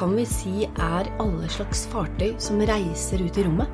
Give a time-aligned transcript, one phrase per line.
[0.00, 3.68] kan vi si er alle slags fartøy som reiser ut i rommet.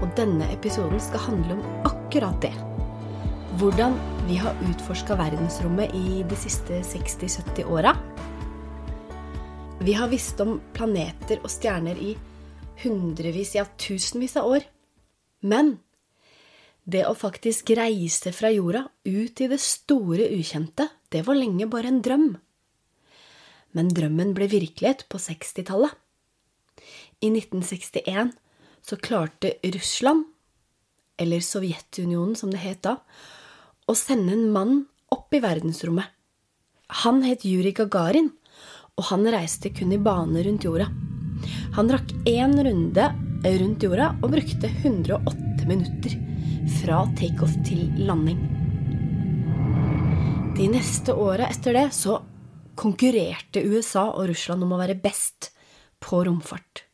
[0.00, 2.52] Og denne episoden skal handle om akkurat det.
[3.60, 7.92] Hvordan vi har utforska verdensrommet i de siste 60-70 åra.
[9.84, 12.14] Vi har visst om planeter og stjerner i
[12.80, 14.64] hundrevis, ja tusenvis av år.
[15.44, 15.74] Men
[16.88, 21.92] det å faktisk reise fra jorda ut i det store ukjente, det var lenge bare
[21.92, 22.30] en drøm.
[23.74, 25.94] Men drømmen ble virkelighet på 60-tallet.
[27.24, 28.34] I 1961
[28.84, 30.26] så klarte Russland,
[31.18, 32.98] eller Sovjetunionen som det het da,
[33.86, 34.74] å sende en mann
[35.14, 36.06] opp i verdensrommet.
[37.04, 38.30] Han het Juri Gagarin,
[38.94, 40.90] og han reiste kun i bane rundt jorda.
[41.74, 43.08] Han rakk én runde
[43.44, 46.14] rundt jorda og brukte 108 minutter
[46.78, 48.38] fra takeoff til landing.
[50.54, 52.20] De neste åra etter det så
[52.78, 55.50] konkurrerte USA og Russland om å være best
[56.02, 56.84] på romfart.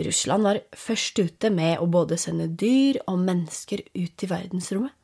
[0.00, 4.94] Russland var først ute med å både sende dyr og mennesker ut i verdensrommet.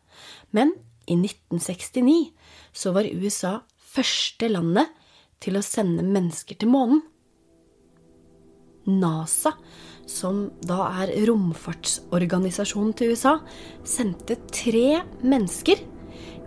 [0.56, 0.72] Men
[1.08, 2.32] i 1969
[2.72, 4.90] så var USA første landet
[5.42, 7.02] til å sende mennesker til månen.
[8.88, 9.52] NASA,
[10.08, 13.36] som da er romfartsorganisasjonen til USA,
[13.84, 15.84] sendte tre mennesker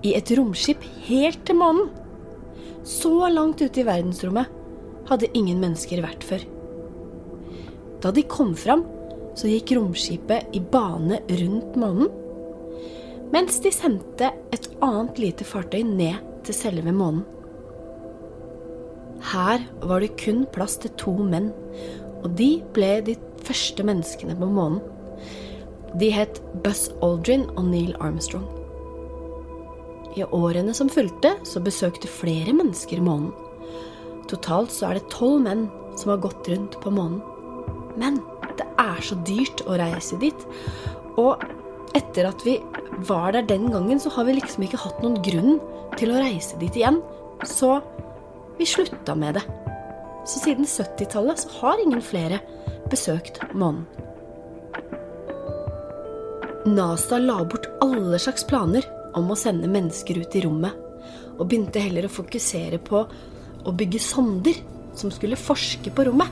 [0.02, 1.92] i et romskip helt til månen.
[2.84, 4.50] Så langt ute i verdensrommet
[5.10, 6.46] hadde ingen mennesker vært før.
[8.02, 8.86] Da de kom fram,
[9.38, 12.10] så gikk romskipet i bane rundt månen,
[13.32, 17.24] mens de sendte et annet lite fartøy ned til selve månen.
[19.32, 21.52] Her var det kun plass til to menn,
[22.26, 24.82] og de ble de første menneskene på månen.
[26.02, 28.61] De het Buzz Aldrin og Neil Armstrong.
[30.18, 33.32] I årene som fulgte, så besøkte flere mennesker månen.
[34.32, 35.66] Totalt så er det tolv menn
[36.00, 37.22] som har gått rundt på månen.
[38.00, 38.20] Men
[38.60, 40.46] det er så dyrt å reise dit.
[41.20, 41.42] Og
[41.98, 42.58] etter at vi
[43.08, 45.58] var der den gangen, så har vi liksom ikke hatt noen grunn
[46.00, 47.02] til å reise dit igjen.
[47.48, 47.80] Så
[48.60, 49.46] vi slutta med det.
[50.28, 52.40] Så siden 70-tallet så har ingen flere
[52.92, 53.88] besøkt månen.
[56.62, 58.86] NASA la bort alle slags planer
[59.18, 60.76] om å sende mennesker ut i rommet,
[61.38, 63.02] og begynte heller å fokusere på
[63.66, 64.58] å bygge sonder
[64.98, 66.30] som skulle forske på rommet.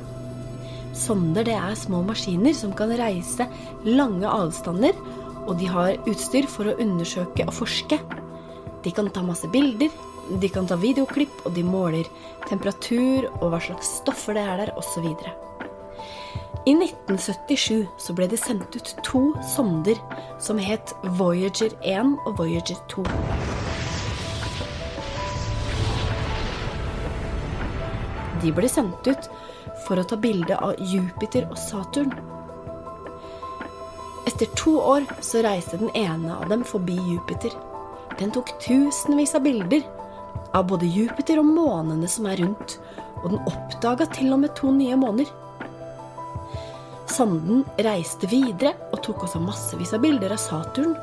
[0.96, 3.48] Sonder det er små maskiner som kan reise
[3.88, 4.98] lange avstander,
[5.48, 8.00] og de har utstyr for å undersøke og forske.
[8.84, 9.92] De kan ta masse bilder,
[10.42, 12.10] de kan ta videoklipp, og de måler
[12.50, 15.08] temperatur og hva slags stoffer det er der, osv.
[16.68, 19.96] I 1977 så ble det sendt ut to sonder
[20.44, 23.06] som het Voyager 1 og Voyager 2.
[28.44, 29.32] De ble sendt ut
[29.86, 32.12] for å ta bilde av Jupiter og Saturn.
[34.28, 37.56] Etter to år så reiste den ene av dem forbi Jupiter.
[38.20, 39.88] Den tok tusenvis av bilder
[40.52, 42.82] av både Jupiter og månene som er rundt,
[43.24, 45.39] og den oppdaga til og med to nye måner.
[47.10, 50.94] Sonden reiste videre og tok også massevis av bilder av Saturn,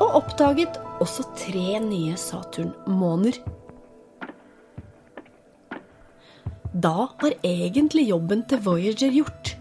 [0.00, 3.36] og oppdaget også tre nye Saturn-måner.
[6.70, 9.54] Da var egentlig jobben til Voyager gjort,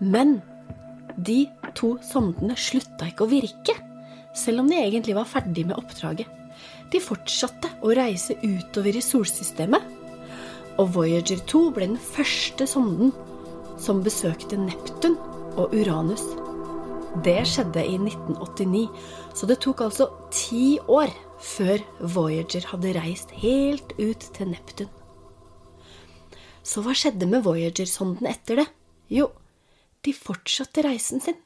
[0.00, 0.38] men
[1.16, 1.44] de
[1.76, 3.74] to sondene slutta ikke å virke,
[4.32, 6.30] selv om de egentlig var ferdig med oppdraget.
[6.92, 9.84] De fortsatte å reise utover i solsystemet,
[10.80, 13.12] og Voyager 2 ble den første sonden
[13.82, 15.16] som besøkte Neptun
[15.58, 16.22] og Uranus.
[17.24, 18.86] Det skjedde i 1989,
[19.36, 21.12] så det tok altså ti år
[21.42, 21.82] før
[22.14, 24.90] Voyager hadde reist helt ut til Neptun.
[26.62, 28.68] Så hva skjedde med Voyager-sonden etter det?
[29.10, 29.28] Jo,
[30.06, 31.38] de fortsatte reisen sin,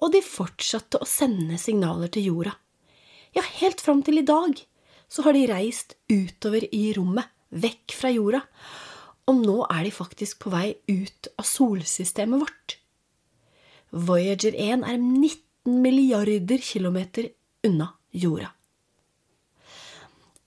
[0.00, 2.56] og de fortsatte å sende signaler til jorda.
[3.36, 4.56] Ja, helt fram til i dag
[5.10, 8.40] så har de reist utover i rommet, vekk fra jorda,
[9.30, 12.76] og nå er de faktisk på vei ut av solsystemet vårt.
[13.94, 17.30] Voyager 1 er 19 milliarder kilometer
[17.64, 18.50] unna jorda.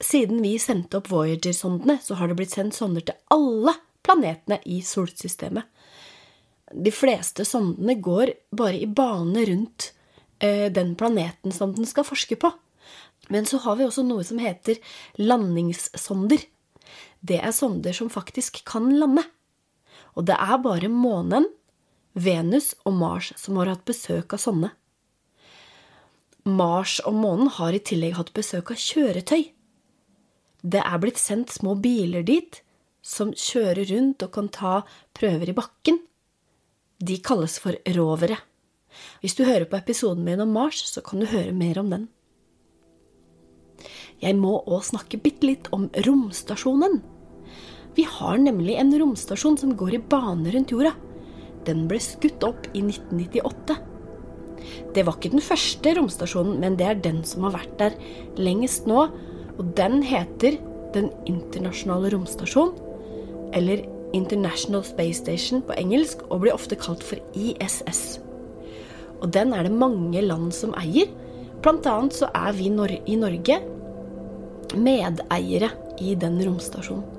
[0.03, 3.73] Siden vi sendte opp Voyager-sondene, så har det blitt sendt sonder til alle
[4.05, 5.65] planetene i solsystemet.
[6.67, 9.91] De fleste sondene går bare i bane rundt
[10.43, 12.51] eh, den planeten som den skal forske på.
[13.33, 14.77] Men så har vi også noe som heter
[15.17, 16.43] landingssonder.
[17.27, 19.23] Det er sonder som faktisk kan lande.
[20.15, 21.47] Og det er bare månen,
[22.17, 24.71] Venus og Mars som har hatt besøk av sånne.
[26.47, 29.51] Mars og månen har i tillegg hatt besøk av kjøretøy.
[30.63, 32.61] Det er blitt sendt små biler dit
[33.05, 34.73] som kjører rundt og kan ta
[35.15, 35.99] prøver i bakken,
[36.97, 38.39] de kalles for rovere.
[39.21, 42.07] Hvis du hører på episoden min om Mars, så kan du høre mer om den.
[44.23, 47.03] Jeg må òg snakke bitte litt om romstasjonen.
[47.97, 50.93] Vi har nemlig en romstasjon som går i bane rundt jorda.
[51.65, 53.77] Den ble skutt opp i 1998.
[54.93, 57.97] Det var ikke den første romstasjonen, men det er den som har vært der
[58.39, 59.07] lengst nå.
[59.57, 60.59] Og den heter
[60.95, 62.71] Den internasjonale romstasjon,
[63.53, 63.81] eller
[64.15, 68.21] International Space Station på engelsk, og blir ofte kalt for ISS.
[69.19, 71.11] Og den er det mange land som eier.
[71.61, 73.59] Blant annet så er vi i Norge
[74.79, 77.16] medeiere i den romstasjonen.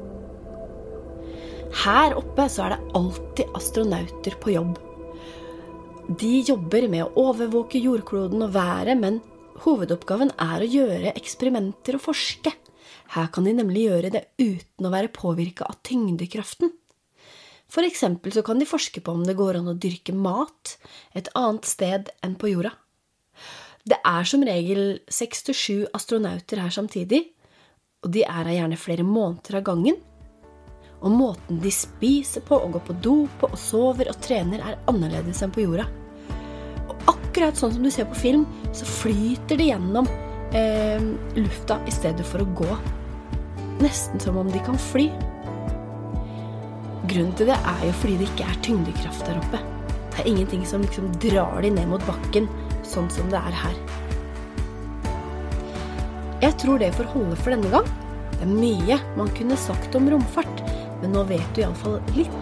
[1.69, 4.79] Her oppe så er det alltid astronauter på jobb.
[6.09, 9.21] De jobber med å overvåke jordkloden og været, men
[9.65, 12.55] hovedoppgaven er å gjøre eksperimenter og forske.
[13.13, 16.73] Her kan de nemlig gjøre det uten å være påvirka av tyngdekraften.
[17.69, 20.79] For eksempel så kan de forske på om det går an å dyrke mat
[21.17, 22.73] et annet sted enn på jorda.
[23.89, 27.27] Det er som regel seks til sju astronauter her samtidig,
[28.05, 30.01] og de er her gjerne flere måneder av gangen.
[30.99, 34.81] Og måten de spiser på og går på do på og sover og trener, er
[34.91, 35.87] annerledes enn på jorda.
[36.89, 40.09] Og akkurat sånn som du ser på film, så flyter de gjennom
[40.59, 41.03] eh,
[41.39, 42.79] lufta i stedet for å gå.
[43.79, 45.07] Nesten som om de kan fly.
[47.09, 49.63] Grunnen til det er jo fordi det ikke er tyngdekraft der oppe.
[50.11, 52.51] Det er ingenting som liksom drar de ned mot bakken,
[52.83, 53.79] sånn som det er her.
[56.43, 57.87] Jeg tror det får holde for denne gang.
[58.35, 60.61] Det er mye man kunne sagt om romfart,
[61.01, 62.33] men nå vet du iallfall litt.